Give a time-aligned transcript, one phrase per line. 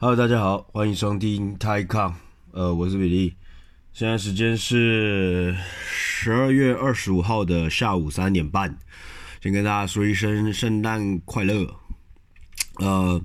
[0.00, 2.14] Hello，大家好，欢迎收听泰康。
[2.52, 3.34] 呃，我是比利。
[3.92, 5.56] 现在时间是
[5.90, 8.78] 十二月二十五号的下午三点半。
[9.42, 11.74] 先跟大家说一声圣诞快乐。
[12.76, 13.20] 呃，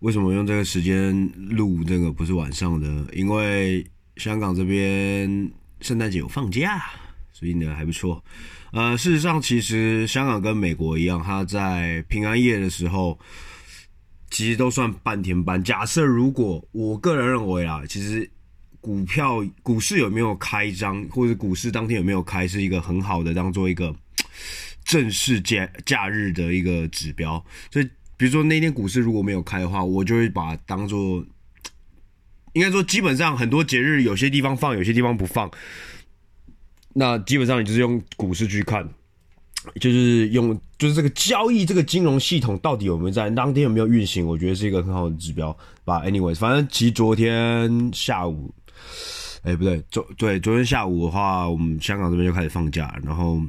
[0.00, 3.06] 为什么用这个时间录这个不是晚上的？
[3.14, 3.82] 因为
[4.18, 5.50] 香港这边
[5.80, 6.90] 圣诞节有放假，
[7.32, 8.22] 所以呢还不错。
[8.72, 13.18] 呃，事实上，其实香港跟美国一样，它在平安夜的时候。
[14.32, 15.62] 其实都算半天班。
[15.62, 18.28] 假设如果我个人认为啊，其实
[18.80, 23.94] 股票股市有没有开张，或者股市当天有没有开，是一个很好的当做一个
[24.84, 27.44] 正式假假日的一个指标。
[27.70, 27.84] 所以，
[28.16, 31.22] 比如说那天股市如果没有开的话，我就会把当做，
[32.54, 35.50] 应该说基本上很多节日有些地方放，有些地方不放。
[36.94, 38.88] 那基本上你就是用股市去看。
[39.80, 44.26] 就是用，就是这个交易这个金融系统到底有没有在当天有没有运行？
[44.26, 46.02] 我觉得是一个很好的指标吧。
[46.04, 48.52] Anyways，反正其实昨天下午，
[49.42, 53.40] 哎、不对，昨对昨天下午的话，我们香港这边就开始放假，然后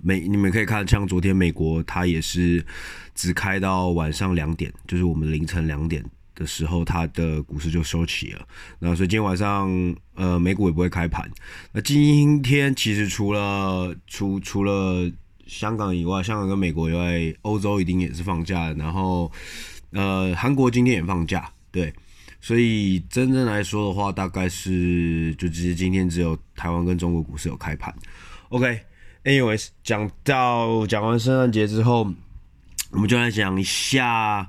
[0.00, 2.64] 美你们可以看，像昨天美国它也是
[3.14, 6.04] 只开到晚上两点，就是我们凌晨两点
[6.38, 8.46] 的时候，它的股市就收起了。
[8.78, 9.68] 那所以今天晚上，
[10.14, 11.28] 呃，美股也不会开盘。
[11.72, 15.10] 那今天其实除了除除了
[15.48, 18.72] 香港以外，香港跟美国以外，欧洲一定也是放假。
[18.74, 19.30] 然后，
[19.90, 21.50] 呃，韩国今天也放假。
[21.72, 21.92] 对，
[22.40, 27.92] 所以真正来说的话，大概是就只是今天只有台湾跟中国股市有开盘。
[28.50, 32.10] OK，anyways，讲到讲完圣诞节之后，
[32.92, 34.48] 我们就来讲一下。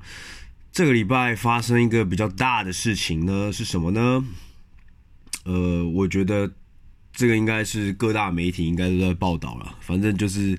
[0.80, 4.24] 这个礼拜发生一个比较大的事情呢，是什么呢？
[5.44, 6.50] 呃，我觉得
[7.12, 9.76] 这个应该是各大媒体应该都在报道了。
[9.82, 10.58] 反正就是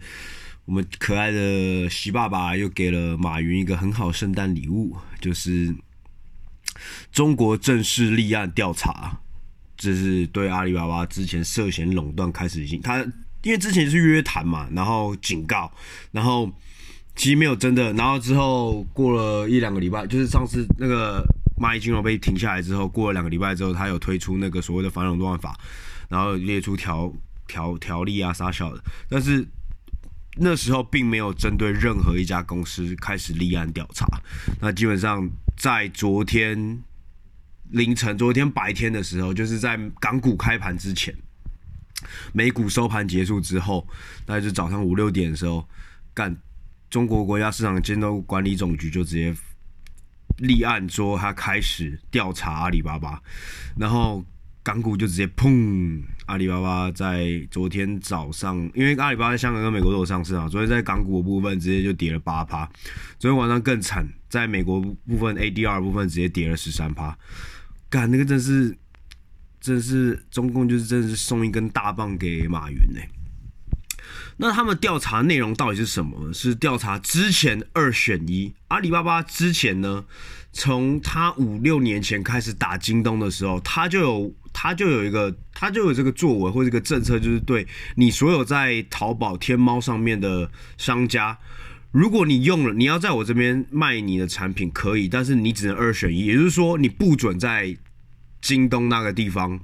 [0.67, 5.75] 我们可爱的习爸爸又给了马云一个很好圣诞礼物，就是
[7.11, 9.23] 中国正式立案调查，
[9.75, 12.99] 这是对阿里巴巴之前涉嫌垄断开始已经，他
[13.43, 15.73] 因为之前是约谈嘛，然后警告，
[16.13, 16.53] 然后。
[17.21, 21.23] 其实没有真的，然后之后过了一两个礼拜，就是上次那个
[21.61, 25.55] 蚂蚁金融被停下来之后，过了两个礼拜之后，他有推出那个所谓的反垄断法，
[26.09, 27.13] 然后列出条
[27.47, 29.47] 条条例啊啥小的，但是
[30.37, 34.07] 那时候并没有针对任何一家公司开始立案调查。
[34.59, 36.83] 那基本上在昨天
[37.69, 41.15] 凌晨、昨天白天的时候，就是在港股开盘之前，
[42.33, 43.87] 美股收盘结束之后，
[44.25, 45.69] 大概就早上五六点的时候
[46.15, 46.35] 干。
[46.91, 49.35] 中国国家市场监督管理总局就直接
[50.39, 53.23] 立案说，他开始调查阿里巴巴，
[53.77, 54.25] 然后
[54.63, 62.69] 港股就直接砰，阿里巴巴在昨天早上，因为阿里巴巴在香港跟美国都有上市啊，昨天在港股的部分直接就跌了八趴，
[63.19, 67.17] 昨天晚上更惨，在美国部分 ADR 部分直接跌了十三趴，
[67.89, 68.77] 干那个真是，
[69.61, 73.01] 真是中共就是真是送一根大棒给马云呢、
[74.43, 76.33] 那他们调查内容到底是什么？
[76.33, 80.03] 是调查之前二选一，阿里巴巴之前呢，
[80.51, 91.37] 从他五六年前开始打京东的时候，他就有他就有一个他就有这个作为或这个政策，就是对你所有在淘宝、天猫上面的商家，
[91.91, 97.77] 如果你用了，你要在我这边卖你的产品可以，但是你只能二选一，也就是说你不准在
[98.41, 99.61] 京东那个地方。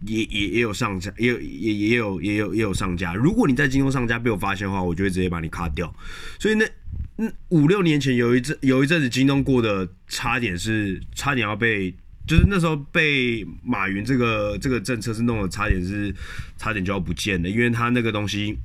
[0.00, 3.14] 也也也有上架，也有也也有也有也有上架。
[3.14, 5.92] 如果你在京东上架被我发现的话，我就会直接把你卡掉。
[6.38, 6.68] 所以那
[7.16, 11.90] 嗯五六年前有一阵有一阵子京东过的差点是差点要被，
[12.26, 16.14] 就是那时候被马云这个这个政策是弄的差点是
[16.58, 18.56] 差点就要不见了，因为他那个东西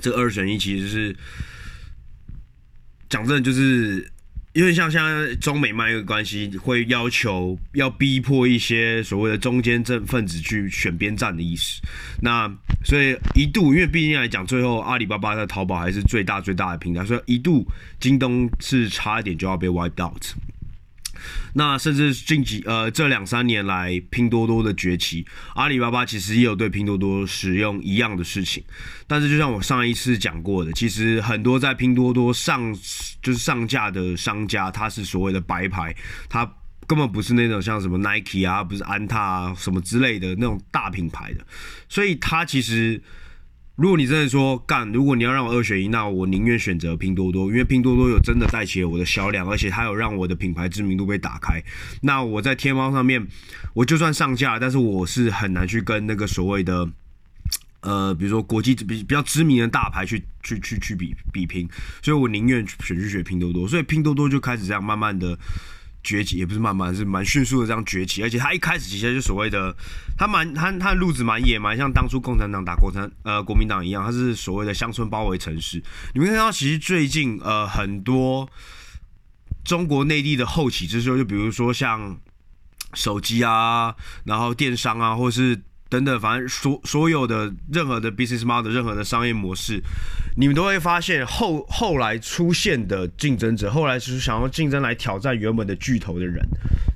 [0.00, 1.16] 这个二选一其实是
[3.08, 4.10] 讲真的就是。
[4.56, 11.78] 因为像现在中美贸易关系，会要求要逼迫一些所谓的中间政分子去选边站的意思。
[12.22, 12.50] 那
[12.82, 17.66] 所以一度，因为毕竟来讲，最后阿里巴巴在淘宝还是最大最大的平台，所以一度
[18.00, 20.24] 京东是差一点就要被 wipe out。
[21.54, 28.62] 那甚至近几呃这两三年来，拼多多的崛起，阿里巴巴其实也有对拼多多使用一样的事情。
[29.06, 32.72] 但是就像我上一次讲过的，其实很多在拼多多上
[33.22, 35.94] 就是上架的商家，他是所谓的白牌，
[36.28, 36.44] 他
[36.86, 41.46] 根本不是那种像什么 Nike 啊，不是安踏啊什么之类的那种大品牌的，
[41.88, 43.02] 所以他其实。
[43.76, 51.62] 如果你真的说干，如果你要让我二选一，那我宁愿选择拼多多，因为拼多多有真的带起了我的销量，而且它有让我的品牌知名度被打开。
[52.00, 53.26] 那我在天猫上面，
[53.74, 56.88] 我就算上架，但是我是很难去跟那个所谓的，
[57.80, 61.68] 呃，比如说国际比比较知名的大牌去去去去比比拼，
[62.02, 63.68] 所以我宁愿选去选拼多多。
[63.68, 65.38] 所以拼多多就开始这样慢慢的。
[66.06, 68.22] 崛起，也不是慢慢，是蛮迅速的这样崛起。
[68.22, 69.74] 而且他一开始其实就所谓的，
[70.16, 75.82] 他蛮他他的路子蛮野蛮，像当初共产党打共产呃国民党一样，他是所谓的乡村包围城市。
[76.14, 78.48] 你们看到其实最近呃很多
[79.64, 82.16] 中国内地的后起之秀，就比如说像
[82.94, 85.60] 手机啊，然后电商啊，或是。
[85.88, 89.80] 等等，反正所所有的任何的 business model，任何的商业模式，
[90.36, 96.44] 你们都会发现后后来出现的竞争者，后来是想要竞争来挑战原本的巨头的人，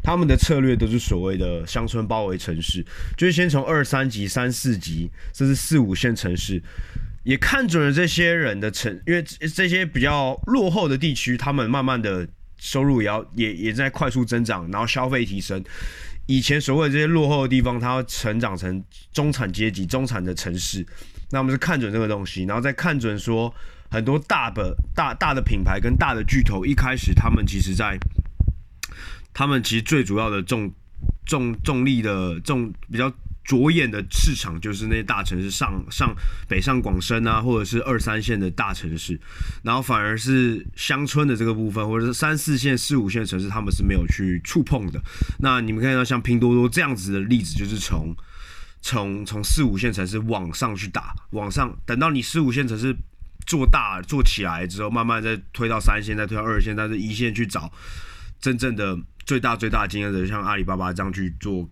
[0.03, 2.85] 他们的策略都是所谓的乡村包围城市，
[3.17, 6.61] 就是先从二三级、三四级，甚至四五线城市，
[7.23, 12.27] 也看准了这些人的城，因为这些比较落后的地区，他们慢慢的
[12.59, 15.63] 收入也要也也在快速增长，然后消费提升。
[16.27, 18.83] 以前所谓这些落后的地方，它要成长成
[19.13, 20.87] 中产阶级、中产的城市，
[21.31, 23.53] 那我们是看准这个东西，然后再看准说
[23.91, 27.99] 很多大的、大大的品牌跟大的巨头，一开始他们其实在，
[29.33, 30.73] 他们其实最主要的重
[31.27, 33.13] 重重力的重比较。
[33.51, 36.15] 着眼的市场就是那些大城市，上上
[36.47, 39.19] 北上广深啊，或者是二三线的大城市，
[39.65, 45.03] 然后反而是乡村的这个部分，或者是三四线、四五线城市，他们是没有去触碰的。
[45.41, 48.15] 那你们看到像拼多多这样子的例子，就是从
[48.81, 52.95] 从从四五线城市往上去打，往上等到你四五线城市
[53.47, 57.73] 做大做起来之后，慢慢再推到三线，再推到二线，但是一线去找
[58.41, 58.97] 真正的
[59.27, 61.69] 最大最大的经营者，像阿里巴巴这样去做。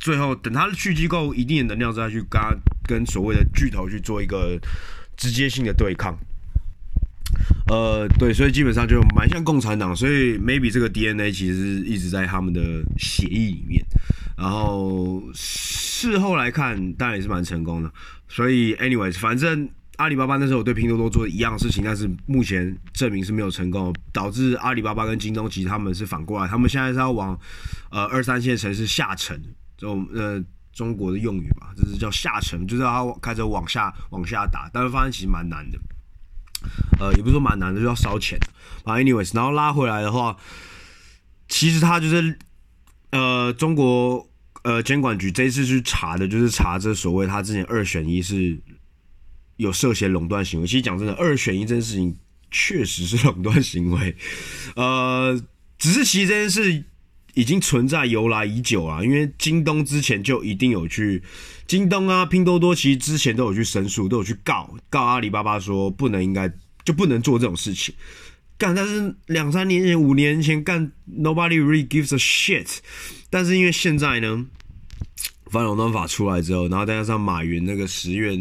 [0.00, 2.40] 最后，等他蓄积够一定的能量，再去跟
[2.84, 4.58] 跟所谓的巨头去做一个
[5.16, 6.16] 直接性的对抗。
[7.68, 12.60] 呃，对，所以基本上就蛮像共产党，所以 maybe 这个 DNA 其实一直在他们的
[12.96, 13.84] 血液里面。
[14.36, 17.90] 然后事后来看，当然也是蛮成功的。
[18.28, 27.38] 所以，anyways，反正阿里巴巴那时候对拼多多做一样事情，但是目前证明是没有成功，导致阿里巴巴跟京东其实他们是反过来，他们现在是要往
[27.90, 29.42] 呃二三线城市下沉。
[29.76, 30.42] 这种呃
[30.72, 35.78] 中国的用语吧，就是叫下沉，就是他开始往下往下打，但是发现其实蛮难的，
[37.00, 38.38] 呃，也不是说蛮难的，就要烧钱。
[38.84, 40.36] 啊，anyways，然后拉回来的话，
[41.48, 42.38] 其实他就是
[43.10, 44.28] 呃中国
[44.64, 48.58] 呃监管局这一次去查的，就是查这所谓他之前二选一是
[49.56, 50.66] 有涉嫌垄断行为。
[50.66, 52.16] 其实讲真的，二选一这件事情
[52.50, 54.16] 确实是垄断行为，
[54.74, 55.42] 呃，
[55.78, 56.84] 只是其实这件事。
[57.36, 61.22] 已经存在由来已久了，因为京东之前就一定有去，
[61.66, 66.50] 京东啊、拼多多其实之前都有去申诉，都有去告告阿里巴巴说不能应该
[66.82, 67.94] 就不能做这种事情，
[68.56, 72.78] 干，但是两三年前、五年前干，nobody really gives a shit，
[73.28, 74.46] 但是因为现在呢，
[75.50, 78.34] 反垄断法出来之后，然后再加上马云那个十月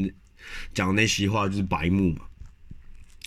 [0.74, 2.22] 讲那些话就是白目嘛，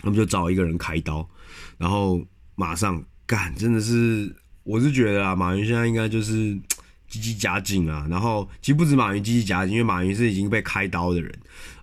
[0.01, 1.29] 他们就找一个人开刀，
[1.77, 4.35] 然后马上干，真的是。
[4.69, 6.55] 我是觉得啊，马云现在应该就是
[7.09, 8.07] 积极加紧啊。
[8.11, 11.35] 然后其实不止马云积极加紧，因为马云是已经被开刀的人。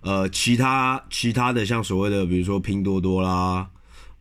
[0.02, 3.68] 呃，其他其他的像所谓的，比如说拼多多啦，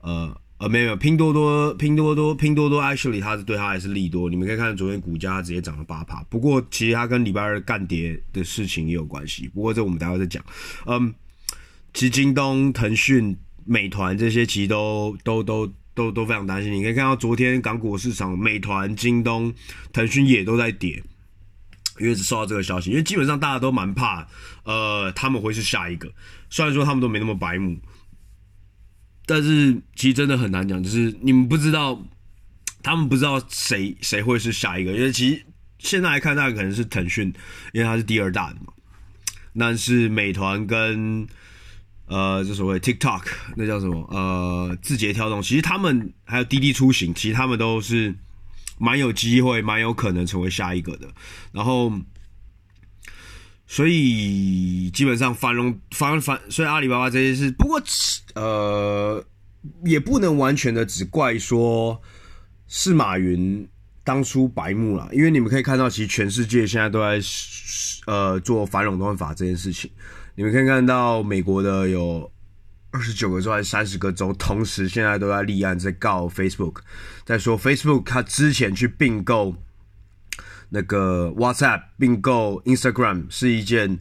[0.02, 4.32] 呃呃，没有没有，拼多多拼多多拼多多，actually 他是对他还是利多。
[4.32, 6.24] 你们可以看昨天股价直接涨了八趴。
[6.24, 9.48] 不过其实他跟礼拜二干跌的事情也有关系。
[9.50, 10.44] 不过这我们待会再讲。
[10.88, 11.14] 嗯，
[11.94, 15.72] 其实京东、腾讯、美团这些其实都都都。
[15.96, 19.52] 都都非常担心，你可以看到昨天港股市场，美团、京东、
[19.94, 21.02] 腾讯也都在跌，
[22.00, 24.28] 因为只收到这个消息，因为基本上大家都蛮怕，
[24.66, 26.12] 呃，他们会是下一个。
[26.50, 27.80] 虽然说他们都没那么白目，
[29.26, 32.06] 但是其实真的很难讲，就是你们不知道，
[32.84, 35.46] 他们不知道谁谁会是下一个，因为其实
[35.80, 37.34] 现在来看，大概可能是腾讯，
[37.72, 38.74] 因为它是第二大的嘛，
[39.58, 41.26] 但是美团跟。
[42.08, 43.24] 呃，就所谓 TikTok，
[43.56, 44.08] 那叫什么？
[44.12, 48.14] 呃，字节跳动，其实他们还有滴滴出行，其实他们都是
[48.78, 51.08] 蛮有机会、蛮有可能成为下一个的。
[51.52, 51.92] 然后，
[53.66, 57.82] 所以基本上繁荣、繁繁，所以阿里巴巴这些事，不过
[58.36, 59.26] 呃，
[59.84, 62.00] 也不能完全的只怪说
[62.68, 63.68] 是马云
[64.04, 67.20] 当初白目了，因为你们可以看到，其实全世界现在都在
[68.06, 69.90] 呃做反垄断法这件事情。
[70.36, 72.32] 你们可以看到，美国的有
[72.92, 76.78] 二十九个州还是三十个州，同时现在都在立案，在告 Facebook，
[77.26, 79.56] 在说 Facebook 它之前去并购
[80.70, 84.00] 那个 WhatsApp，并购 Instagram 是一件，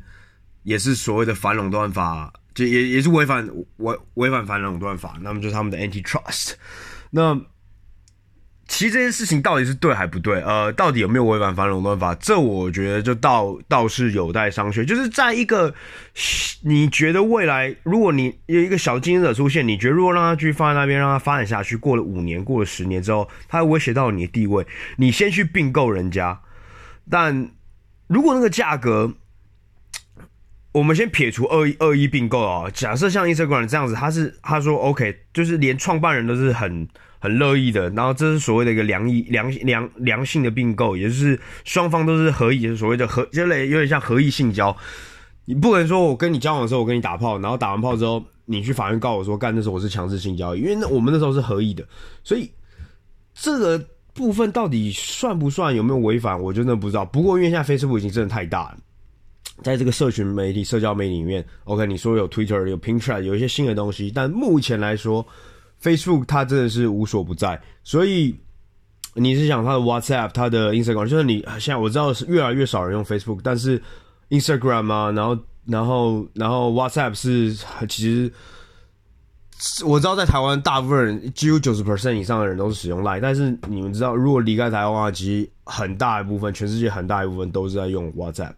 [0.64, 6.54] 也是所谓的反垄断法，就也也是违反违违反反垄断法，那么就是他们的 Antitrust。
[7.10, 7.40] 那
[8.66, 10.40] 其实这件事情到底是对还不对？
[10.40, 12.14] 呃，到底有没有违反反垄断法？
[12.14, 14.84] 这我觉得就倒倒是有待商榷。
[14.84, 15.74] 就是在一个
[16.62, 24.66] 你觉得未来，如果你有一个小经营者出现，你觉得如果让他继续放在那边，让他发展下去，过了五年，过了十年之后，他威胁到你的地位，
[24.96, 26.40] 你先去并购人家。
[27.10, 27.50] 但
[28.06, 29.12] 如果那个价格，
[30.72, 36.88] 我们先撇除恶意恶意并购啊，假设像 Instagram 这样子，他是他说 OK，就是连创办人都是很。
[37.24, 44.76] 很乐意的，然后这是所谓的一个良意、良良良性的并购，也就是双方都是合意，就是所谓的合，就类有点像合意性交。
[45.46, 51.82] 你不能说我跟你交往的时候我跟你打炮，然后打完炮之后你去法院告我说干，那时候我是强制性交易，因为那我们那时候是合意的，
[52.22, 52.50] 所以
[53.32, 57.06] 这个部分到底算不算有没有违反，我真的不知道。
[57.06, 58.76] 不过因为现在 Facebook 已经真的太大了，
[59.62, 65.26] 在这个社群媒体、社交媒体里面，OK，你说有 Twitter、有 Pinterest，有一些新的东西，但目前来说。
[65.84, 68.34] Facebook 它真的是无所不在，所以
[69.12, 73.80] 你是想它的 WhatsApp、它的 Instagram，就是你现在我知道是越来越少人用 Facebook，但是
[74.30, 77.54] Instagram 啊，然后然后然后 WhatsApp 是
[77.86, 78.32] 其实
[79.84, 88.54] 我知道在台湾大部分人几乎九十 percent 以上的人都是使用 Line，但是你们知道如果离开台湾的话，其实很大一部分全世界很大一部分都是在用 WhatsApp，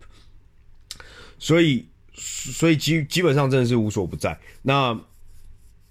[1.39, 4.39] 所以所以基基本上真的是无所不在。
[4.63, 4.99] 那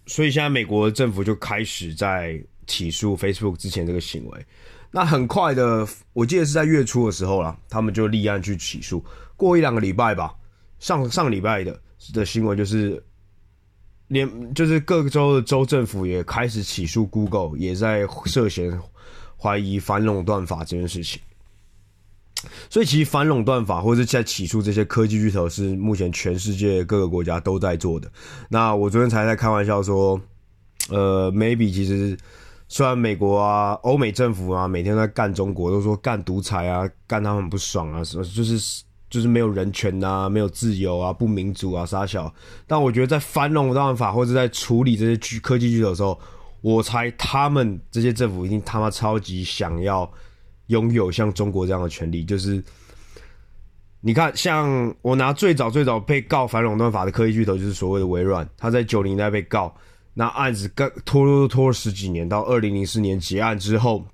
[0.08, 4.46] 所以现在美国政府就开始在起诉 Facebook 之前这个行为。
[4.92, 9.04] 那很快的，我记得是在月初的时候啦，他们就立案去起诉。
[9.36, 10.34] 过一两个礼拜吧，
[10.80, 11.82] 上上礼拜的
[12.14, 13.04] 的新闻就是，
[14.08, 18.80] 连就是各州的州政府也开始起诉 Google，也在涉嫌
[19.38, 21.20] 怀疑反垄断法这件事情。
[22.70, 28.12] 所以其实反垄断法，或者是在起诉这些科技巨头，是目前全世界各个国家都在做的。
[28.50, 30.20] 那我昨天才在开玩笑说，
[30.90, 32.18] 呃，maybe 其实
[32.68, 42.34] 虽然美国啊、欧美政府啊，每天在干中国，都说干独裁啊，干他们不爽啊，什么就是就是没有人权啊，没有自由啊，不民主啊，杀小。
[42.68, 46.20] 但我觉得在反垄断法，或者在处理这些巨科技巨头的时候，
[46.62, 50.12] 我猜他们这些政府一定他妈超级想要。
[50.67, 52.63] 拥有像中国这样的权利，就是
[54.01, 59.75] 你看，像我拿最早最早被告反垄断法的科技巨头，就是所谓的微软，他在九零代被告，
[60.13, 64.05] 那案子刚拖拖拖了十几年，到二零零四年结案之后，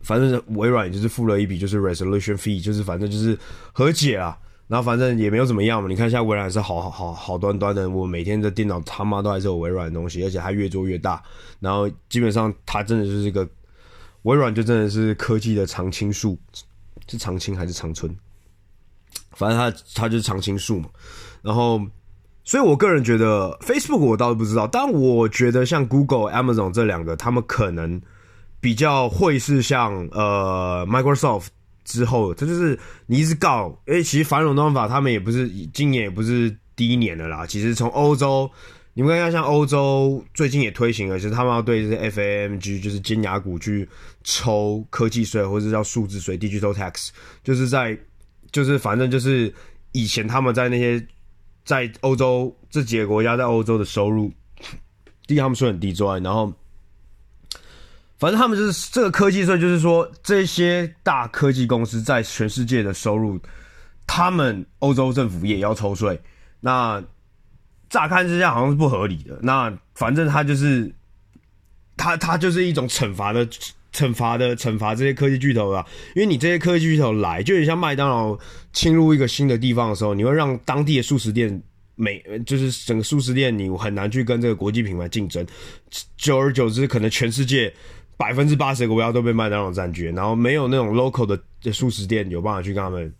[0.00, 3.38] 反正微软也就是付了一笔就是 resolution fee，就是反正就是
[3.72, 5.88] 和解啊，然后反正也没有怎么样嘛。
[5.88, 11.22] 你看现在微软是好好好好端端的，我每天的电脑他妈都还是有微软的东西，而且还越做越大，
[11.60, 13.48] 然后基本上它真的就是一个。
[14.22, 16.38] 微软就真的是科技的常青树，
[17.06, 18.14] 是常青还是常春？
[19.32, 20.88] 反正它它就是常青树嘛。
[21.42, 21.80] 然后，
[22.44, 28.00] 所以我个人觉得 Facebook 我倒是不知道，但我觉得像 Google、Amazon 这两个，他们可能
[28.60, 31.46] 比较会是像呃 Microsoft
[31.84, 38.50] 之后，它就是你一直告，诶、其实反垄断法他们也不是今年也不是第一年了啦，其实从欧洲。
[38.98, 43.88] 你们看一下，像欧洲最近也推行了，就是他们要对这些 FAMG，就是尖牙股去
[44.24, 47.10] 抽科技税，或者叫数字税 （Digital Tax），
[47.44, 47.96] 就是在，
[48.50, 49.54] 就是反正就是
[49.92, 51.00] 以前他们在那些
[51.64, 54.32] 在欧洲这几个国家在欧洲的收入，
[55.28, 56.52] 第一他们税很低之外，然后
[58.18, 63.38] 反正他们就是这个科技税，就是说这些大科技公司在全世界的收入，
[64.08, 66.20] 他们欧洲政府也要抽税，
[66.58, 67.00] 那。
[67.88, 70.92] 乍看之下好像是不合理的，那反正他就是，
[71.96, 73.46] 他他就是一种惩罚的
[73.92, 78.38] 惩罚的惩罚这些科技巨头啊，因为你这些科技巨头来，就有点像麦当劳
[78.72, 81.62] 侵入一个新的地方的时候，你会让当地的速食店
[81.94, 85.44] 每就是整个速食店你很难去跟这个国际品牌竞争，
[86.16, 87.72] 久而久之，可能全世界
[88.16, 93.12] 百分之八十的国家都被麦当劳占据，然后没有那种 local 的速食店有办法去跟他们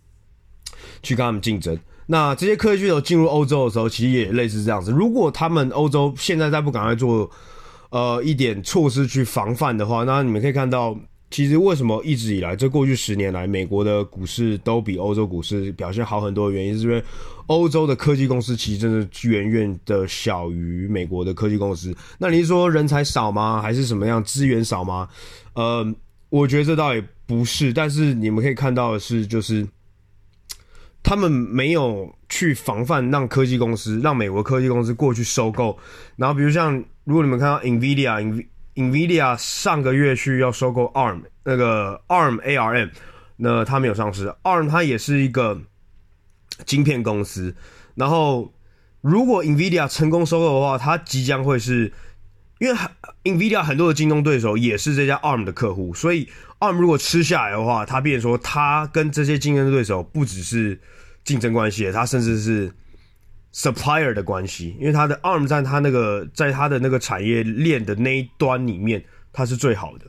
[1.01, 1.77] 去跟他们竞争。
[2.11, 4.91] 那这些科技巨头进入欧洲的时候，其实也类似这样子。
[4.91, 7.29] 如果他们欧洲现在再不赶快做，
[7.91, 10.97] 呃，一点措施去防范的话，那你们可以看到，
[11.29, 17.03] 其实为什么一直以来，这过去十年来，美国的股市都比欧洲股市表现好很多的原因，是因为
[17.45, 21.95] 欧洲的科技公司其实真的远远的小于美国的科技公司。
[22.17, 23.61] 那你是说人才少吗？
[23.61, 25.07] 还是什么样资源少吗？
[25.53, 25.85] 呃，
[26.29, 27.71] 我觉得这倒也不是。
[27.71, 29.67] 但是你们可以看到的是，就是。
[31.09, 35.75] 他们没有去防范，让科技公司，让美国科技公司过去收购。
[36.17, 42.91] 然后，比如像如果你们看到 NVIDIA，NVIDIA 上个月去要收购 ARM，那个 ARM ARM，
[43.37, 44.31] 那它没有上市。
[44.43, 45.59] ARM 它也是一个
[46.63, 47.55] 晶片公司。
[47.95, 48.53] 然后，
[49.01, 51.91] 如果 NVIDIA 成功收购的话，它即将会是
[52.59, 52.77] 因为
[53.23, 60.79] NVIDIA 很多的竞争对手也是这家 ARM 的客户，所以 ARM 如果吃下来的话，它变说它跟这些竞争对手不只是
[61.29, 62.71] 竞争关系，它甚至是
[63.53, 70.05] supplier 的关系，因为它的 ARM 在它那个在它的那个产业链的那一端里面，它是最好的。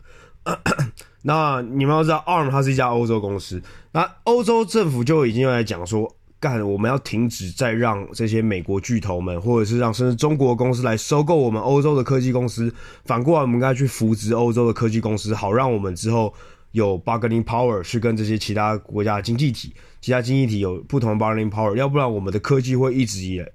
[1.23, 3.63] 那你们要知道，ARM 它是一家欧洲公司，
[3.93, 6.17] 那欧洲政府就已经在讲说。
[6.43, 6.67] 干！
[6.67, 12.75] 我们要停止再让这些美国巨头们，或者是让甚至中国公司来收购我们欧洲的科技公司。
[13.05, 16.33] 反过来，我们应该去扶植欧洲的科技公司，好让我们之后
[16.73, 21.75] 有 bargaining power，去跟这些其他国家的经济体、其他经济体有不同的 bargaining power。
[21.77, 23.53] 要不然，我们的科技会一直也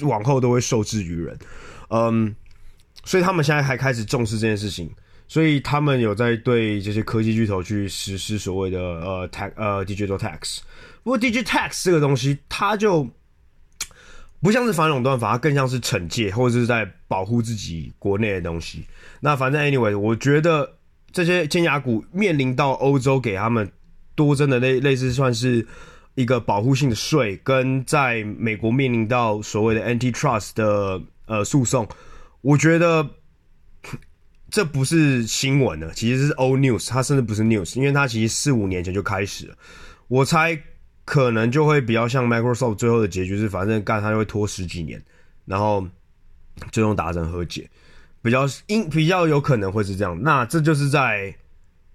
[0.00, 1.38] 往后都会受制于人。
[1.88, 2.34] 嗯，
[3.04, 4.90] 所以他们现在还开始重视这件事情，
[5.28, 10.58] 所以他们有在对这些科技巨头去实施所谓的呃 tax 呃 digital tax。
[11.04, 13.08] 不过，Digital Tax 这个东西，它就
[14.40, 18.86] 不像是反垄断法，它更像是惩戒，或者是在保护自己国内的东西。
[19.20, 20.78] 那反正 anyway，我觉得
[21.10, 23.68] 这些尖牙股面临到欧洲给他们
[24.14, 25.66] 多征的类类似算是
[26.14, 31.88] 一个保护性的税，跟在美国面临到所谓的 Antitrust 的呃诉讼，
[32.40, 33.08] 我觉得
[34.50, 39.56] 这不是新闻了，其实是 old news，它甚至不是 news，因为它其实四五年前就开始了。
[40.08, 40.60] 我猜。
[41.04, 45.02] 可能就会比较像 Microsoft 最后的结局是，反正干他就会拖十几年，
[45.44, 45.84] 然后
[46.70, 47.68] 最终达成和解，
[48.22, 50.16] 比较应比较有可能会是这样。
[50.22, 51.34] 那这就是在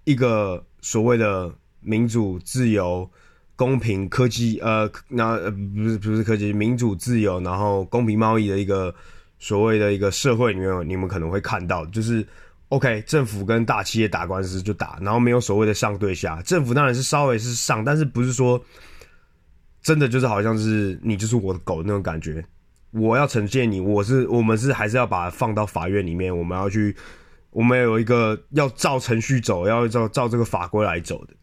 [0.03, 1.49] 一个所谓的
[1.81, 3.09] 民主、自由、
[3.55, 8.93] 公平、科技，呃，那呃不是不是科技，民主、自由，然后公平贸易的一个
[9.39, 12.25] 所谓的一个社会里面，你们可能会看到，就是
[12.69, 18.63] OK，政府跟大企业打官司就打，然后没有所谓的上对下，政府当然是稍微是上，但是不是说。
[19.79, 22.43] 真的就是好像是你就是我的狗那种感觉，
[22.91, 26.93] 我要惩戒你，我是我们是还是要把它放到法院里面，我们要去，
[27.51, 31.33] 我们有一个要照程序走，要照照这个法规来走的。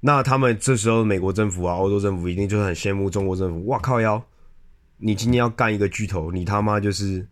[0.00, 3.66] 那他们这时候美国政府啊，欧洲政府一定就很羡慕中国政府。
[3.66, 4.22] 哇靠腰，
[4.98, 7.26] 你今天要干一个巨头，你他妈就是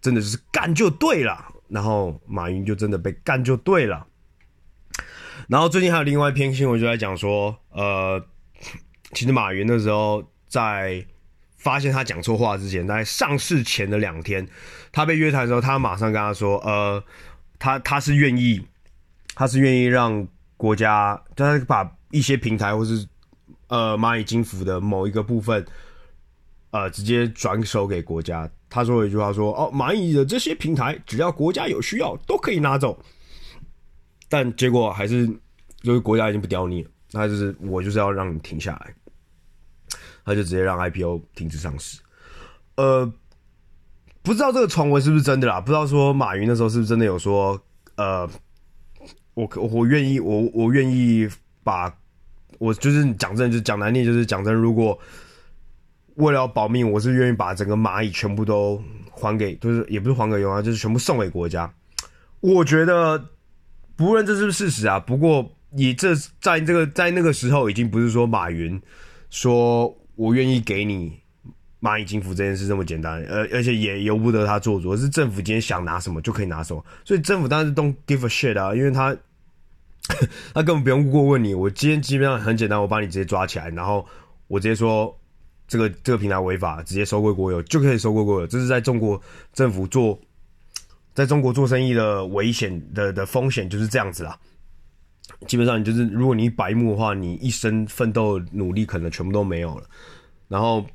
[0.00, 1.46] 真的是干就对了。
[1.68, 4.06] 然后马云就真的被干就对了。
[5.48, 8.24] 然后最近还有另外一篇新闻，就在讲说，呃，
[9.12, 11.04] 其实马云那时候在
[11.56, 14.46] 发现他讲错话之前，在上市前的两天，
[14.92, 17.02] 他被约谈的时候，他马上跟他说，呃，
[17.58, 18.66] 他他是愿意，
[19.34, 20.26] 他是愿意让
[20.60, 23.08] 国家，他把一些平台或是
[23.68, 25.64] 呃蚂蚁金服的某一个部分，
[26.70, 28.46] 呃，直接转手给国家。
[28.68, 33.02] 他说了一句话说，哦，蚂蚁的这些平台，只要国家有需要，都可以拿走。
[34.28, 35.26] 但结果还是，
[35.80, 38.94] 就是国家已经不屌你了，那就是我就是要让你停下来，
[40.26, 41.98] 他就直接让 IPO 停止上市。
[42.76, 43.10] 呃，
[44.22, 45.58] 不知道这个传闻是不是真的啦？
[45.58, 47.58] 不知道说马云那时候是不是真的有说，
[47.96, 48.28] 呃，
[49.40, 51.28] 我我愿意，我我愿意
[51.62, 51.92] 把，
[52.58, 54.98] 我就是讲真，就讲难听，就是讲真，如果
[56.16, 61.72] 为了保命，我是愿意把整个蚂蚁全部都还给，就是也不是还给用啊，就是全部送给国家。
[62.40, 63.24] 我觉得。
[63.96, 68.80] 不论这是不是事实啊，不过你这在这个在那个时候，已经不是说马云
[69.28, 71.20] 说我愿意给你
[71.82, 79.14] 蚂蚁金服这件事这么简单，而而且也由不得他做主，是政府今天想拿什么就可以拿什么，所以政府当然是 don't give a shit 啊，因为他
[80.54, 84.06] 他根本不用过问你，我今天基本上很简单，我把你直接抓起来，然后
[84.48, 85.16] 我直接说
[85.66, 89.20] 这个这个平台违法，直接收归国有就可以收归国有，这是在中国
[89.52, 90.18] 政府做。
[91.12, 94.38] 在中国做生意的危险的的风险就是这样子啦，
[95.48, 99.84] 基本上你就是，如果你白目的话，你一生奋斗努力可能全部都没有了，
[100.46, 100.86] 然后，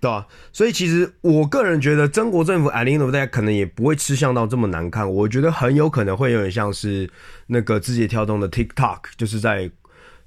[0.00, 0.26] 对吧？
[0.52, 7.10] 所以其实我个人觉得，中国政府 at the end of the day 可能也不会吃相到这么难看，我觉得很有可能会有点像是
[7.46, 9.70] 那个字节跳动的 TikTok，就是在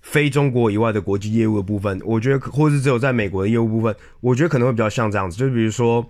[0.01, 6.05] 非中国以外的国际业务的部分，我觉得或是只有在美国的业务部分，我觉得可能会比较像这样子，就比如说，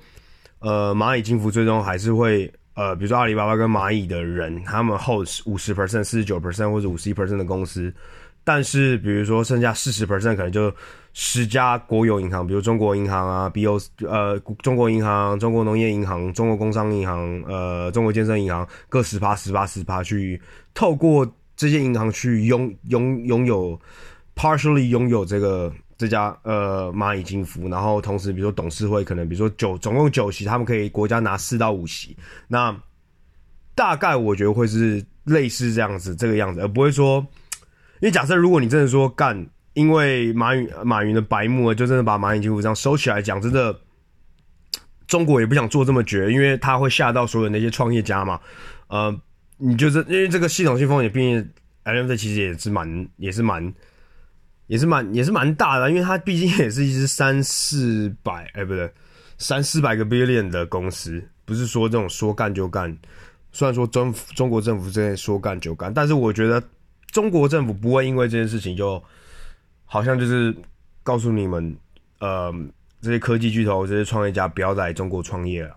[0.59, 2.51] 呃，蚂蚁金服最终还是会。
[2.73, 7.93] 呃，比如说阿里巴巴跟蚂蚁的人，他们 hold 五十 percent、四十九 percent 或者五十一 percent 的公司，
[8.43, 10.73] 但是比如说剩下四十 percent 可能就
[11.13, 20.41] 十家国有银行，比如中国银行啊，BO 呃中国银行、中国农业银行、中国工商银行、呃中国建设银行各十趴、十趴、十趴去
[20.73, 23.79] 透过这些银行去拥拥拥有
[24.35, 25.73] partially 拥有这个。
[25.97, 32.75] 这家呃蚂蚁金服，然后同时比如说董事会可能比如说九总共九席，他们可以国家拿四到五席，那
[33.75, 37.23] 大概我觉得会是类似这样子这个样子，而不会说，
[38.01, 43.79] 因为假设如果你真的说干，因为马云马云的白目就真的把蚂蚁金服这样收起来讲，真的
[45.07, 48.39] 中国也不想做这么绝，因为他会吓到所有那些创业家嘛。
[48.87, 49.15] 呃，
[49.57, 51.49] 你就是因为这个系统性风险，毕竟
[51.85, 53.73] NFT 其实也是蛮也是蛮
[54.65, 58.91] 也是蛮也是蛮大的，因为它毕竟也是一只三四百哎不对
[59.37, 62.97] 三四百个 billion 的公司，不是说这种说干就干。
[63.51, 66.63] 虽然说中中国政府这边说干就干，但是我觉得
[67.11, 69.03] 中国政府不会因为这件事情就
[69.85, 70.55] 好像就是
[71.03, 71.75] 告诉你们，
[72.19, 72.53] 呃，
[73.01, 75.75] 这些科技巨头、这些创业家不要在中国创业了。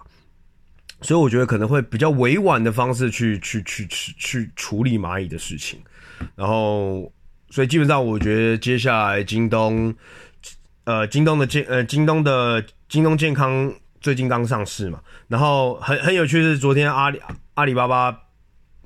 [1.03, 5.81] 所以我觉得可能会比较委婉的方式去去去去去处理蚂蚁的事情。
[6.35, 7.13] 然后，
[7.51, 9.95] 所以基本上我觉得接下来京东，
[10.85, 17.21] 呃，京东的健呃京东的京东健康最近刚上市嘛，然后很很有趣的是昨天阿里。
[17.57, 18.11] 阿里巴巴，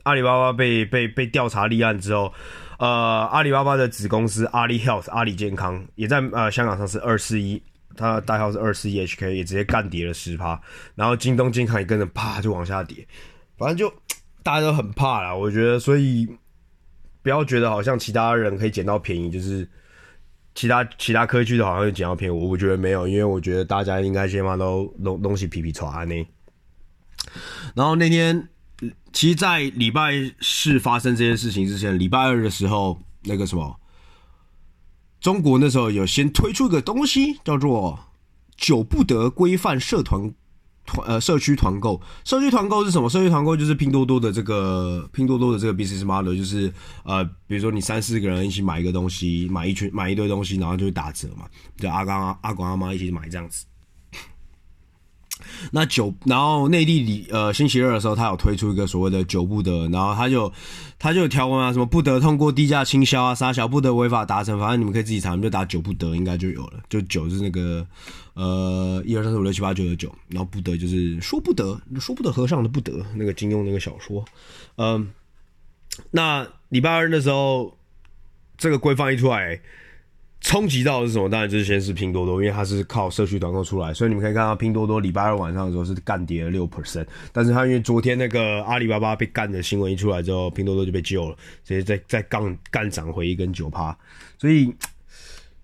[0.08, 2.32] 阿里巴巴被被被调查立案之后，
[2.78, 7.62] 呃，阿里巴巴的子公司阿里 Health 阿里健康也在呃香港上市二四一，
[7.94, 10.58] 它的代号是二四一 HK，也直接干跌了十趴，
[10.94, 13.06] 然后京东健康也跟着啪就往下跌，
[13.58, 13.92] 反正就
[14.42, 16.26] 大家都很怕啦，我觉得，所以
[17.22, 19.68] 不要觉得好像其他人可以捡到便宜，就是
[20.54, 26.26] 其他其他科技的好像就捡到便宜，我我觉得没有，因为我觉得大家应该先把都东东西皮皮剉呢，
[27.74, 28.48] 然后那天。
[29.12, 33.80] 其实，在礼拜四发生这件事情之前，礼拜二的时候，那个什么，
[35.20, 37.98] 中国那时候有先推出一个东西，叫做
[38.56, 40.32] “久不得规范社团
[40.86, 42.00] 团呃社区团购”。
[42.24, 43.10] 社区团购是什么？
[43.10, 53.64] 社区团购就是拼多多的这个拼多多的这个 business model，就是呃，比如说你三四个人一起买一个东西，买一群买一堆东西，然后就会打折嘛，就阿刚阿广阿妈一起买这样子。
[55.70, 60.52] 那九，然后内地里呃星期二的时候，他有推出一个所谓的“九不得”，然后他就
[60.98, 66.80] 他就有条文啊，什么不得通过低价倾销啊，杀小不得违法达成，反正你们可以自己查，你就打“九不得”应该就有了。
[66.88, 67.86] 就九是那个
[68.34, 74.24] 呃一二三四五六七八九的九，然后不得就是说不得，说不得和尚的不得，那个金庸那个小说。
[74.76, 75.10] 嗯、
[76.10, 77.76] 那礼拜二的时候，
[78.56, 79.60] 这个规范一出来。
[80.40, 81.28] 冲击到的是什么？
[81.28, 87.04] 当然就是先是拼多多，因为它是靠社区团购出来，所以你们可以看到拼多多礼拜二晚上的时候是干跌了六 percent。
[87.32, 93.94] 但是它因为昨天那个阿里巴巴被干的新闻一出来之后，拼多多就被救了，直接再再杠干涨回一根九趴，
[94.38, 94.72] 所以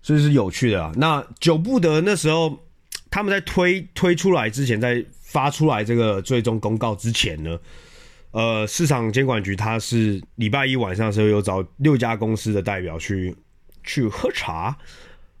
[0.01, 0.91] 所以是有趣的啊。
[0.97, 2.59] 那久不得那时候
[3.09, 7.57] 他们在推推出来之前，在发出来这个最终公告之前呢，
[8.31, 13.33] 呃，市场监管局它是礼拜一晚上的时候有找六家公司的代表去。
[13.85, 14.75] 去喝茶，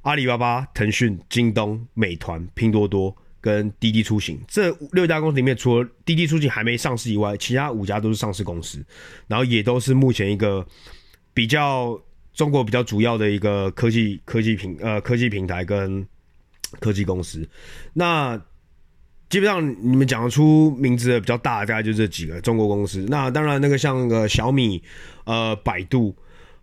[0.03, 8.85] 阿里巴巴、腾讯、京东、美团、拼多多跟滴滴出行这六家公司里面，除了滴滴出行还没上市以外，其他五家都是上市公司，
[9.27, 10.65] 然后也都是目前一个
[11.33, 11.99] 比较
[12.33, 16.05] 中国比较主要的一个科技科技平呃科技平台跟
[16.79, 17.47] 科技公司。
[17.93, 18.39] 那
[19.29, 23.05] 基本上你们讲得出名字的比较大大概就这几个中国公司。
[23.09, 24.81] 那当然那个像个小米、
[25.23, 26.15] 呃百度。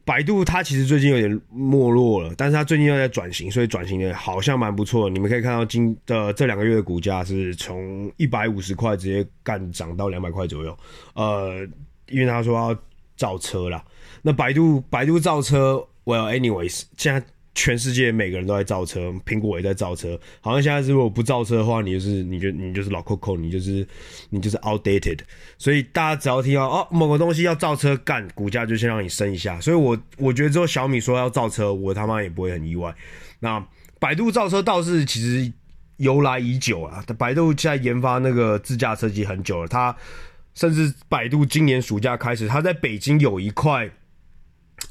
[0.04, 5.08] 百度它其实最近有点没落了，但是它最近又在转型，所以转型的好像蛮不错。
[5.08, 10.76] 你们可以看到今的这两个月的股价是从一百五十块直接干涨到两百块左右。
[11.14, 11.66] 呃，
[12.08, 12.76] 因为他说要
[13.16, 13.84] 造车啦，
[14.22, 17.26] 那百度百度造车，Well anyways，现在。
[17.54, 20.18] 全世界每个人都在造车，苹果也在造车。
[20.40, 23.86] 好像现在是如果不造车的话，你就是你就你就是老扣扣，你就是
[24.30, 25.18] 你就是 outdated。
[25.58, 29.60] 所以大家只要听到哦某个东西要造车干，股价就先让你升一下。
[29.60, 32.94] 所以我我觉得之后小米说要造车，我他妈也不会很意外。
[33.40, 33.62] 那
[34.00, 35.52] 百度造车倒是其实
[35.98, 39.68] 由来已久啊，百度现在研发那个自驾车机很久了。
[39.68, 39.94] 它
[40.54, 43.90] 甚至百度今年暑假开始，它在北京有一块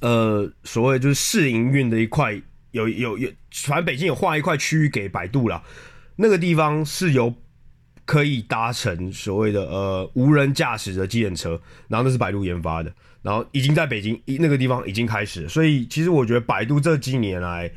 [0.01, 2.39] 呃所谓就是试营运的一块。
[2.71, 5.63] 有有有，反正北京有划一块区域给百度了，
[6.15, 7.33] 那个地方是有
[8.05, 17.71] 可以搭乘所谓的呃无人驾驶的机动车，然后那是百度研发的，然后已经在北京一那个地方已经开始，所以其实我觉得百度这几年来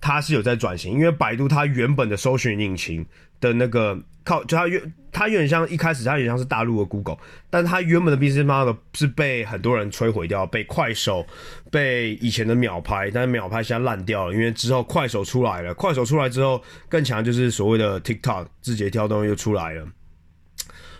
[0.00, 3.04] 它是有在转型，因为百度它原本的搜寻引擎
[3.40, 3.98] 的那个。
[4.22, 7.16] 靠，就它原它有点像一开始它有点像是大陆的 Google，
[7.48, 11.26] 但是它原本的 business model 是被很多人摧毁掉，被快手，
[11.70, 19.88] 被以前的秒拍，但是秒拍现在烂掉了，因为之后快手出来了，快手出来之后更强就是所谓的 TikTok 字节跳动又出来了，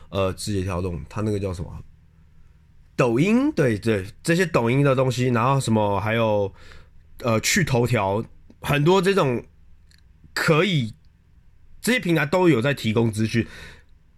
[0.09, 1.71] 呃，字节跳动它那个叫什么？
[2.97, 6.53] 抖音，对对，这些抖音的东西，然后什么还有
[7.23, 8.25] 呃去头条，
[8.63, 9.45] 很多这种
[10.33, 10.95] 可以。
[11.81, 13.47] 这些平台都有在提供资讯，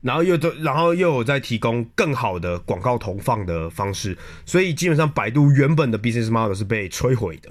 [0.00, 7.50] 然后又都，然后又有在提供更好的广告投放的方式，所以基本上百度原本的 business model 是被摧毁的。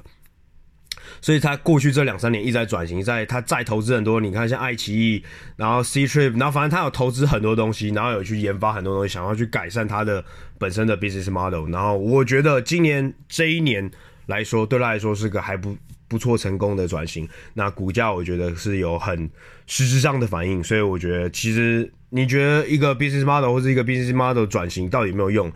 [1.24, 5.24] 所以他过去这两三年一直在转型，在他再投资很多，你看像爱奇艺，
[5.56, 10.26] 然后 Ctrip，然后反正他有投资很多东西，然后有去研发很多东西，想要去改善他的
[10.58, 11.69] 本身的 business model。
[11.71, 13.91] 然后我觉得今年这一年
[14.26, 15.78] 来说，对他来说是个还不
[16.12, 17.26] 不错成功的转型。
[17.54, 19.32] 那股价我觉得是有很
[19.65, 25.50] 实质上的反应，所以我觉得其实你觉得一个 business model 或者一个 business model 转型到底有没有用？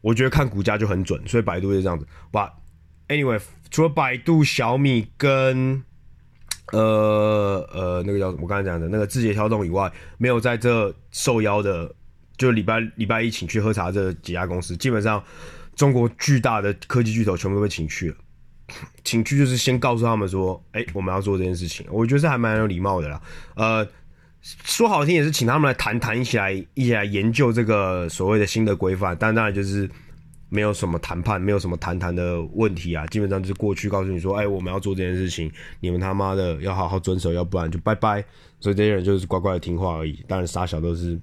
[0.00, 2.06] 我觉得看股价就很准，所以百度是这样子。
[2.30, 2.50] 哇
[3.08, 3.38] anyway，
[3.70, 5.82] 除了百度、小米跟
[6.72, 11.94] 呃呃那个叫什么我刚才讲的那个字节跳动以外，没有在这受邀的，
[12.38, 15.22] 就礼拜礼拜一请去喝茶这几家公司，基本上
[15.76, 18.16] 中国巨大的科技巨头全部都被请去了。
[19.04, 21.86] 请去就是先告诉他们说，哎、我们要做这件事情。
[21.90, 23.22] 我觉得这还蛮有礼貌的啦。
[23.54, 23.88] 呃。
[24.42, 29.86] 说好听也是请他们来谈谈，一起来一起来研究这个所谓的新的规范，但当然就是
[30.48, 38.24] 没有什么谈判，没有什么谈谈的问题啊，基本上就是过去告诉你说，哎，我们要做这件事情，你们他妈的要好好遵守，要不然就拜拜。
[38.60, 40.24] 所以这些人就是乖乖的听话而已。
[40.26, 41.20] 当然傻小都是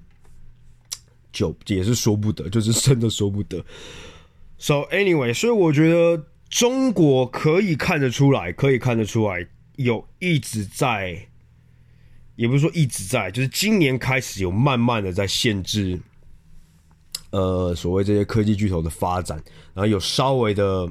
[1.32, 3.60] 就也是说不得，就是真的说不得。
[4.58, 11.26] So anyway，所以我觉得中国可以看得出来，可以看得出来有一直在。
[12.36, 15.98] 也不是说一直在，就是今年开始有慢慢的在限制，
[17.30, 19.36] 呃，所谓这些科技巨头的发展，
[19.74, 20.88] 然后有稍微的，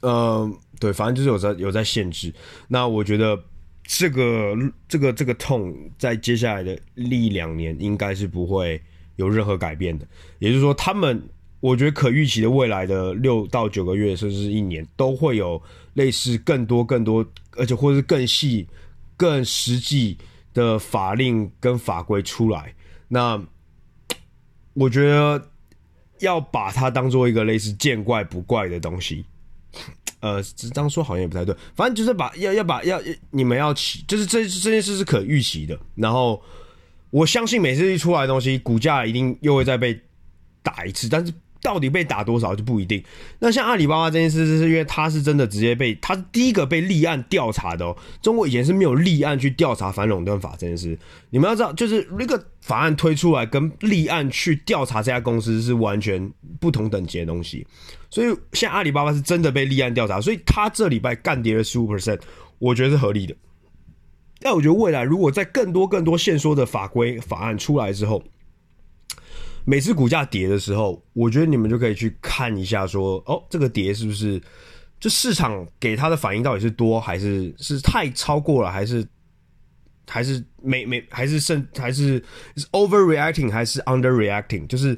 [0.00, 2.34] 呃，对，反正就是有在有在限制。
[2.66, 3.40] 那我觉得
[3.84, 4.56] 这个
[4.88, 8.82] 这个这个痛在接下来的一两年应该是不会
[9.14, 10.04] 有任何改变的。
[10.40, 11.22] 也就是说，他们
[11.66, 15.60] 我觉得可预期的未来的六到九个月，甚至是一年，都会有
[15.94, 17.26] 类似更多更多，
[17.56, 18.66] 而且或是更细。
[19.18, 20.14] 更实际
[20.52, 22.74] 的法令跟法规出来，
[23.08, 23.42] 那
[24.74, 25.42] 我觉得
[26.18, 29.24] 要把它当做一个类似见怪不怪的东西，
[30.20, 33.00] 呃，这样说好像也不太对，反正就是把要要把要
[33.30, 36.42] 你们要起，就是这这件事是可预期的，然后
[37.08, 39.98] 我相信每次一出来的东西，股价一定又会再被
[40.62, 41.32] 打一次，但是。
[41.62, 43.02] 到底被打多少就不一定。
[43.38, 47.96] 那像阿里巴巴这件事，是因为他是真的直接被他是第一个被立案调查的哦。
[48.22, 50.98] 中国以前是没有立案去调查反垄断法这件事。
[51.30, 57.66] 你们要知道，就是那个法案推出来跟立案去调查这家公司是完全不同等级的东西。
[58.10, 62.20] 所以现在阿里巴巴是真的被立案调查，所以他这礼拜干跌了十五 percent，
[62.58, 63.34] 我觉得是合理的。
[64.38, 68.22] 但我觉得未来如果在更多更多限缩的法规法案出来之后，
[69.68, 74.40] 每次股价跌的时候，我觉得你们就可以去看一下说，哦，这个跌是不是
[75.00, 79.04] 就市场给他的反应到底是多还是是太超过了，还是
[80.08, 82.22] 还是没没还是甚还是
[82.56, 84.64] 是 overreacting 还是 underreacting？
[84.68, 84.96] 就是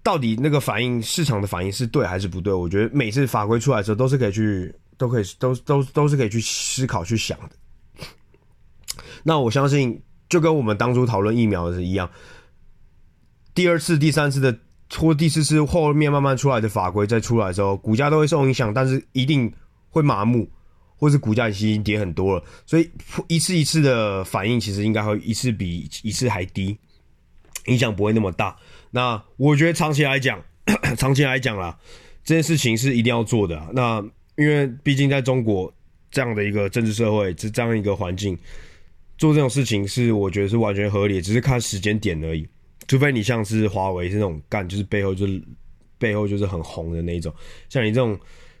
[0.00, 2.52] 到底那个反应市场的反应是对还是不对？
[2.52, 7.50] 我觉得每次法规出来的时候，都是可以去都可以都都都是可以去思考去想的。
[9.24, 12.08] 那我相信，就跟我们当初讨论疫苗的是一样。
[13.56, 14.56] 第二次、第三次的
[14.94, 19.50] 或第四次后面慢慢出来的法规再出来的时候，股价都会受影响，但是一定
[19.88, 20.46] 会麻木，
[20.96, 22.44] 或是股价已经跌很多了。
[22.66, 22.88] 所以
[23.28, 26.76] 一次一次的反应，其实应该会一次比一次还低，
[27.66, 28.54] 影响不会那么大。
[28.90, 30.38] 那我觉得长期来讲，
[30.98, 31.76] 长期来讲啦，
[32.22, 33.60] 这件事情是一定要做的。
[33.72, 34.04] 那
[34.36, 35.72] 因为毕竟在中国
[36.10, 38.38] 这样的一个政治社会，这这样一个环境，
[39.16, 42.46] 做这种事情是我觉得是完全合理，只是看时间点而已。
[42.88, 45.42] 除非你像是华为是那种干，就是背后就是
[45.98, 47.34] 背后就是很红的那一种，
[47.68, 48.18] 像你这种，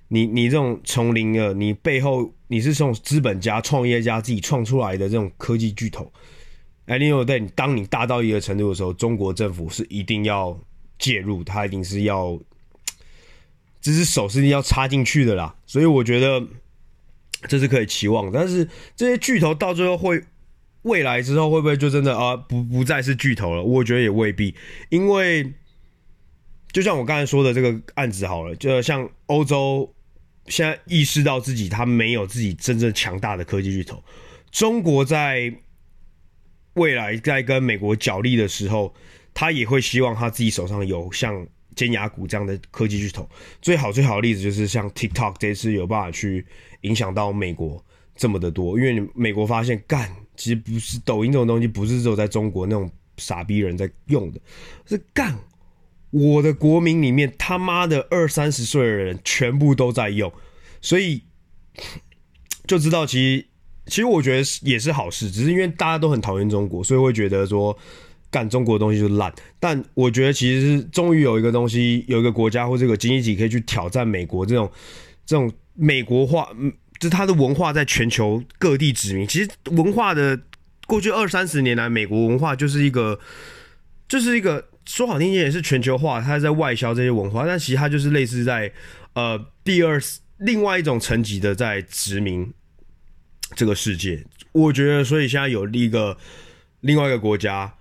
[0.08, 6.12] 你你这种从零的，你背后你是从资本家、创业家自己创出来的这种科技巨头，
[6.86, 10.58] 哎，你有对，当你大到一个程度的时候，中国政府是一定要
[10.98, 12.38] 介入，他一定是要，
[13.80, 16.44] 这只手是要插进去的啦，所以我觉得
[17.48, 20.22] 这是可以期望，但是这些巨头到最后会。
[20.86, 23.62] 未来之后会不会就真的啊不不再是巨头了？
[23.62, 24.54] 我觉得也未必，
[24.88, 25.52] 因为
[26.70, 29.92] 就像我刚才说的这个案子好了，就像欧洲
[30.46, 34.00] 现在意识到自己他没有自己真正强大的科技巨头，
[34.52, 35.52] 中国在
[36.74, 38.94] 未来在跟美国角力的时候，
[39.34, 41.44] 他也会希望他自己手上有像
[41.74, 43.28] 尖牙股这样的科技巨头。
[43.60, 46.46] 最好最好的例子就是像 TikTok 这次有办法去
[46.82, 50.08] 影响到美国这么的多，因为美国发现干。
[50.36, 54.40] 其实不是抖音这种东西，不是只有在中国那种傻逼人在用的，
[54.84, 55.36] 是干
[56.10, 60.32] 我的国民里面他妈的二三十岁的人全部都在用，
[60.80, 61.22] 所以
[62.66, 63.46] 就知道其实
[63.86, 67.76] 其实我觉得也是好事，只是因为大家都很讨厌中国，所以会觉得说
[68.30, 69.32] 干中国的东西就烂。
[69.58, 74.70] 但我觉得其实终于有一个东西，有一个国家或这个经济体可以去挑战美国这种
[75.24, 76.48] 这种美国化。
[76.98, 79.26] 就是它的文化在全球各地殖民。
[79.26, 80.38] 其实文化的
[80.86, 83.18] 过去二三十年来，美国文化就是一个，
[84.08, 88.72] 就是一个说好听点也是全球化，它在外销这些文化，但其实它就是类似在
[89.14, 90.00] 呃第二
[90.38, 92.52] 另外一种层级的在殖民
[93.54, 94.24] 这个世界。
[94.52, 96.16] 我觉得，所以现在有一个
[96.80, 97.72] 另外一个国家。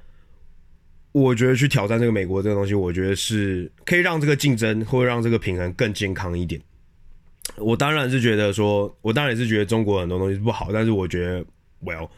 [1.12, 6.62] 我觉得去挑战这个美国这个东西，我觉得是可以让这个竞争或者让这个平衡更健康一点。
[7.58, 11.46] 我当然是觉得说，我当然也是觉得中国很多东西不好，但是我觉得
[11.84, 12.10] ，Well，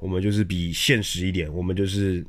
[0.00, 2.24] 我们就是比现实一点，我们就是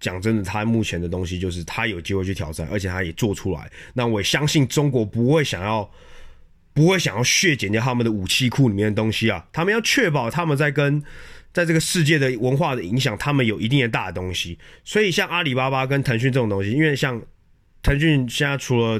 [0.00, 3.70] 讲真的，他目前的东西就是他有机会去挑战，而且他也做出来。
[3.94, 5.90] 那我也相信中国不会想要，
[6.72, 11.02] 不会想要削减掉他们的武器库里面的东西啊，他们要确保他们在跟。
[11.54, 17.20] 在这个世界的文化的影响，他们有一定的大的东西，所以像阿里巴巴跟腾讯这种东西，因为像
[17.82, 18.98] 腾讯现在除了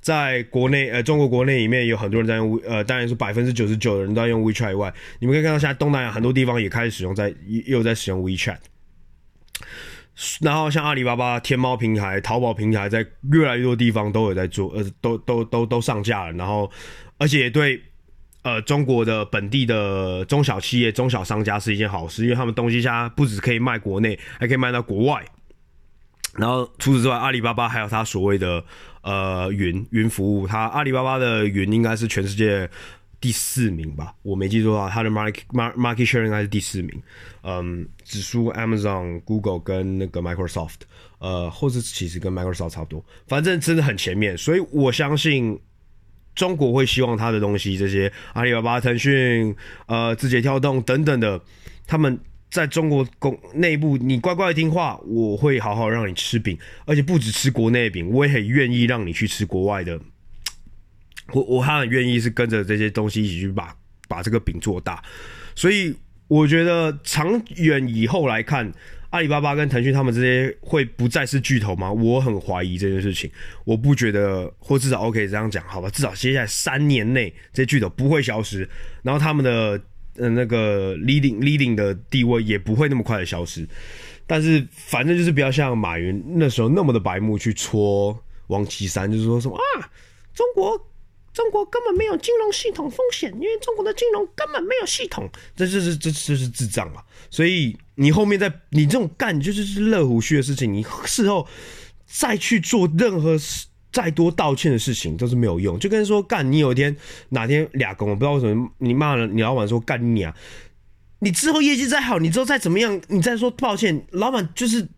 [0.00, 7.34] 在国内呃中国国内里面有很多人在用呃，当然是百分之九十九的人都在用 WeChat 以外，你们可以看到现在东南亚很多地方也开始使用在
[7.66, 8.58] 又在使用 WeChat，
[10.40, 16.70] 然后像阿里巴巴、天猫平台、淘宝平台，在越来越多地方都有在做，呃，都都都都上架了，然后
[17.18, 17.82] 而且也对。
[18.44, 25.24] 呃，中国的本地的中小企业、中小商家是一件好事，因为他们东西现在不只可以卖国内，还可以卖到国外。
[26.36, 28.64] 然后除此之外，阿里巴巴还有它所谓的
[29.02, 32.68] 呃云云服务，它阿里巴巴的云应该是全世界
[33.20, 37.02] 第四名吧，我没记错的话，它的 market market share 应该是第四名，
[37.42, 40.80] 嗯，只输 Amazon、Google 跟那个 Microsoft，
[41.18, 45.58] 呃，或者其实跟 Microsoft 差不多，反正真的很前面，所以我相信。
[46.34, 51.38] 中国会希望他的东西，这些阿里巴巴、腾讯、呃、字节跳动等等的，
[51.86, 52.18] 他们
[52.52, 59.98] 在中国公内部，你乖乖听话，我会好好让你吃饼，而且不只吃国内饼，我也很愿意让你去吃国外的。
[61.32, 63.74] 我我还很愿意是跟着这些东西一起去把
[64.06, 65.02] 把这个饼做大，
[65.54, 65.96] 所以
[66.28, 68.70] 我觉得长远以后来看。
[69.12, 71.92] 阿里巴巴跟腾讯他们这些会不再是巨头吗？
[71.92, 73.30] 我很怀疑这件事情。
[73.66, 75.90] 我不觉得，或至少 OK 这样讲，好吧？
[75.90, 78.66] 至少接下来三年内这些巨头不会消失，
[79.02, 79.78] 然后他们的
[80.16, 83.66] 呃那个 leading leading 的地位也不会那么快的消失。
[84.26, 89.90] 但是反正就是不要像马云那时候那么的白目去戳王岐山，就是说什么啊，
[90.34, 90.88] 中国。
[91.32, 97.02] 中国根本没有金融系统风险，因为中国的金融根本没有系统，这就是这这是智障嘛。
[97.30, 101.48] 所以你后面在你这种干就是是乐虎须的事情，你事后
[102.04, 105.78] 再去做任何事再多道歉的事情都是没有用。
[105.78, 106.96] 就跟说干，你有一天
[107.28, 110.34] 哪天俩工，我不知道为什么你骂了你老板说干你啊，
[111.20, 114.88] 你之后业绩再好，你之后再怎么样，你再说抱歉，老板就是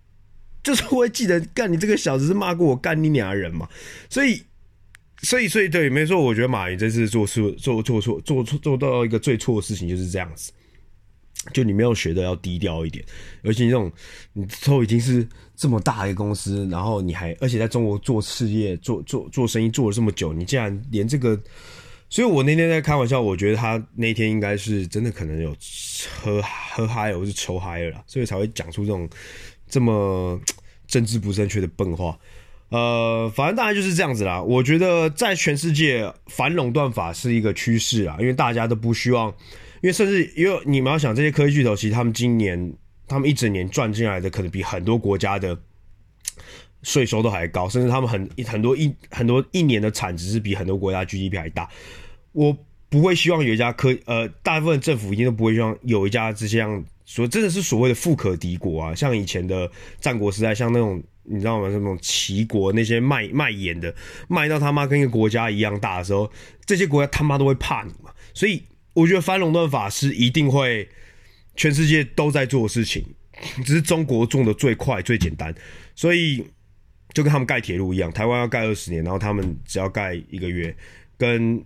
[0.62, 3.68] 就是会记得干你这个小子是骂过我干你娘的人嘛，
[4.08, 4.42] 所以。
[5.22, 10.52] 所以，所以对，没错，我觉得马云这次做错、做做错、做错、做到一个最错的事情就是这样子。
[11.50, 13.02] 就你没有学的要低调一点，
[13.40, 13.90] 尤其这种
[14.34, 21.38] 你都已经是这么大一个公司，然后你还而且在中国做事业、做做做生意做了这么久，你竟然连这个……
[22.10, 25.56] 所以我那天在开玩笑，我觉得他那天应该是真的可能有
[26.22, 26.40] 喝
[26.72, 29.08] 喝嗨了，或是抽嗨了，所以才会讲出这种
[29.68, 30.38] 这么
[30.86, 32.16] 政治不正确的笨话。
[32.68, 34.40] 呃，反正大概就是这样子啦。
[34.40, 39.28] 我觉得在全世界反垄断法是一个趋势啊，因为大家都不希望，
[39.80, 42.72] 因为甚至因为你们要想这些科技巨头，其实他们今年
[43.06, 45.58] 他们一整年赚进来的可能比很多国家的
[46.82, 51.68] 税收都还高，甚至他们很很多一很多一年的产值是比很多国家 GDP 还大。
[52.32, 52.56] 我
[52.88, 61.02] 不会希望有一家科呃，大部分政府一定都不会希望有一家这样说真的是所谓的富可敌国啊，像以前的战国时代，像那种。
[61.26, 61.68] 你知道吗？
[61.72, 63.94] 那种齐国那些卖卖盐的，
[64.28, 66.30] 卖到他妈跟一个国家一样大的时候，
[66.66, 68.10] 这些国家他妈都会怕你嘛。
[68.34, 68.62] 所以
[68.92, 70.86] 我觉得反垄断法是一定会
[71.56, 73.04] 全世界都在做事情，
[73.64, 75.54] 只是中国做的最快最简单。
[75.94, 76.44] 所以
[77.12, 80.76] 就跟他们盖铁路一样，台湾要盖二十年，然后他们只要盖一个月，
[81.16, 81.64] 跟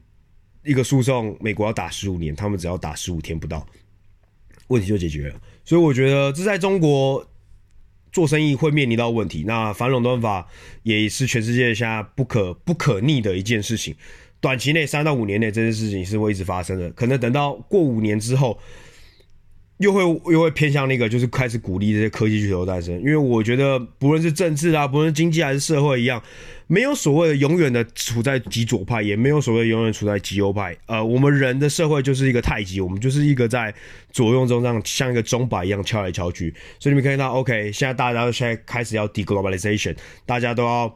[0.64, 3.66] 一个诉讼美国要打十五年，他们只要打十五天不到，
[4.68, 5.40] 问题就解决了。
[5.64, 7.28] 所以我觉得这在中国。
[8.10, 10.48] 做生意会面临到问题，那反垄断法
[10.82, 13.94] 也是全世界现在不可不可逆的一件事情。
[14.40, 18.58] 短期内三到五年内这件事情是会一直发生的，可能等到过五年之后。
[19.78, 26.22] 又会又会偏向那个，就是开始鼓励这些科技巨头诞生，因为我觉得不论是政治啊，不论是经济还是社会一样，
[26.66, 30.76] 没有所谓的永远的处在极左派，也没有所谓永远处在极右派。
[30.86, 33.72] 呃，我们人的社会就是一个太极，我们就是一个在
[34.10, 36.52] 左右中这样像一个钟摆一样敲来敲去。
[36.78, 40.94] 所以你们可以看到，OK，现在大家都现在开始要 deglobalization，大家都要。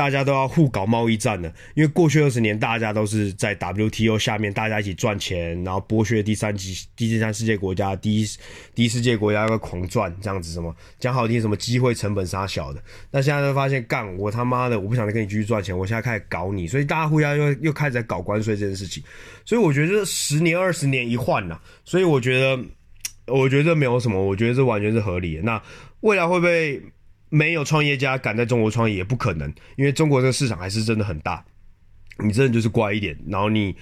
[0.00, 8.26] 大家都要互搞贸易战了，因为过去二十年大家都是在 WTO 下面，大家一起赚钱，然后剥削第三级、第三世界国家、第一
[8.74, 19.04] 第一世界国家要狂赚这样子，什么讲好听什么机会成本杀小的，但现在就发现干我他妈的我不想再跟你继续赚钱，我现在开始搞你，所以大家互相又又开始在搞关税这件事情，
[19.44, 22.58] 所以我觉得十年二十年一换呐，所以我觉得
[23.26, 25.42] 我觉得没有什么，我觉得这完全是合理的。
[25.42, 25.62] 那
[26.00, 26.82] 未来会不会？
[27.30, 31.42] 没有创业家敢在中国创业也不可能，因为中国这个市场还是真的很大。
[32.22, 33.74] 你真的就是乖一点，然后你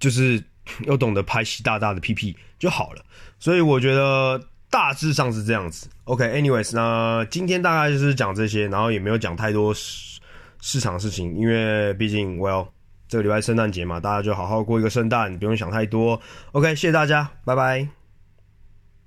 [0.00, 0.42] 就是
[0.86, 3.04] 又懂得拍习大大的屁屁就好了。
[3.38, 5.86] 所以我觉得大致上是这样子。
[6.04, 10.18] OK，anyways，、那今天大概就是讲这些，然后也没有讲太多市
[10.62, 12.68] 市场事情，因为毕竟，well，
[13.06, 16.18] 这个礼拜圣诞节嘛，大家就好好过一个圣诞，不用想太多。
[16.52, 17.97] OK，谢谢大家，拜拜。